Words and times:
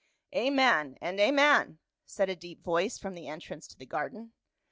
""Amen 0.45 0.97
and 0.99 1.19
amen," 1.19 1.77
said 2.07 2.27
a 2.27 2.35
deep 2.35 2.63
voice 2.63 2.97
from 2.97 3.13
the 3.13 3.27
entrance 3.27 3.67
to 3.67 3.77
the 3.77 3.85
garden. 3.85 4.33